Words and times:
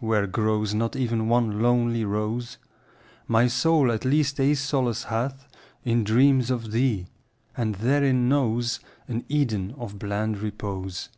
where 0.00 0.26
grows 0.26 0.72
Not 0.72 0.96
even 0.96 1.28
one 1.28 1.60
lonely 1.62 2.02
rose)— 2.02 2.56
My 3.28 3.46
soul 3.46 3.92
at 3.92 4.06
least 4.06 4.40
a 4.40 4.54
solace 4.54 5.04
hath 5.04 5.46
In 5.84 6.02
dreams 6.02 6.50
of 6.50 6.70
thee, 6.72 7.08
and 7.54 7.74
therein 7.74 8.26
knows 8.26 8.80
An 9.06 9.22
Eden 9.28 9.74
of 9.76 9.98
bland 9.98 10.38
repose. 10.38 11.10